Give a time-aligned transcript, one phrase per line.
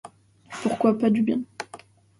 [0.63, 1.41] Pourquoi pas du bien?